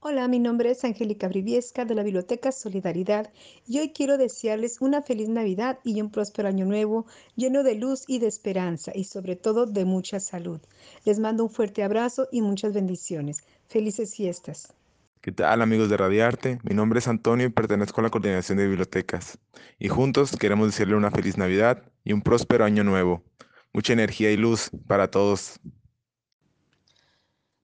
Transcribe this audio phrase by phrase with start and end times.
[0.00, 3.32] Hola, mi nombre es Angélica Briviesca de la Biblioteca Solidaridad
[3.66, 8.04] y hoy quiero desearles una feliz Navidad y un próspero año nuevo lleno de luz
[8.06, 10.60] y de esperanza y sobre todo de mucha salud.
[11.04, 13.42] Les mando un fuerte abrazo y muchas bendiciones.
[13.68, 14.72] Felices fiestas.
[15.20, 16.60] ¿Qué tal amigos de Radiarte?
[16.62, 19.36] Mi nombre es Antonio y pertenezco a la Coordinación de Bibliotecas.
[19.80, 23.24] Y juntos queremos decirle una feliz Navidad y un próspero año nuevo.
[23.72, 25.58] Mucha energía y luz para todos.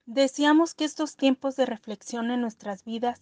[0.07, 3.19] Deseamos que estos tiempos de reflexión en nuestras vidas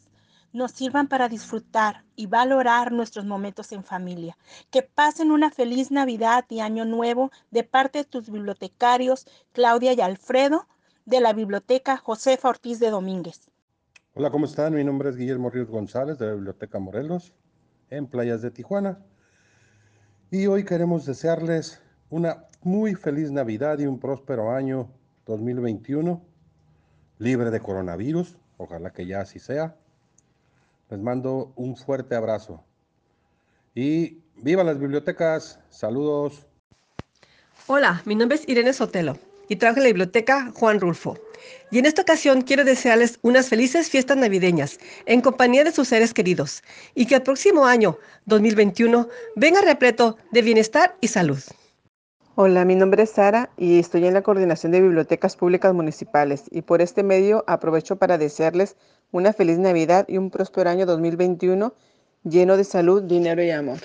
[0.51, 4.37] nos sirvan para disfrutar y valorar nuestros momentos en familia.
[4.69, 10.01] Que pasen una feliz Navidad y Año Nuevo de parte de tus bibliotecarios Claudia y
[10.01, 10.67] Alfredo
[11.05, 13.49] de la Biblioteca Josefa Ortiz de Domínguez.
[14.13, 14.73] Hola, ¿cómo están?
[14.73, 17.33] Mi nombre es Guillermo Ríos González de la Biblioteca Morelos
[17.91, 18.99] en Playas de Tijuana.
[20.31, 24.91] Y hoy queremos desearles una muy feliz Navidad y un próspero año
[25.25, 26.32] 2021
[27.23, 29.75] libre de coronavirus, ojalá que ya así sea.
[30.89, 32.63] Les mando un fuerte abrazo.
[33.73, 36.45] Y viva las bibliotecas, saludos.
[37.67, 39.17] Hola, mi nombre es Irene Sotelo
[39.47, 41.17] y trabajo en la biblioteca Juan Rulfo.
[41.71, 46.13] Y en esta ocasión quiero desearles unas felices fiestas navideñas en compañía de sus seres
[46.13, 46.61] queridos
[46.93, 51.39] y que el próximo año, 2021, venga repleto de bienestar y salud.
[52.35, 56.63] Hola, mi nombre es Sara y estoy en la Coordinación de Bibliotecas Públicas Municipales y
[56.63, 58.75] por este medio aprovecho para desearles
[59.11, 61.75] una feliz Navidad y un próspero año 2021
[62.23, 63.77] lleno de salud, dinero y amor.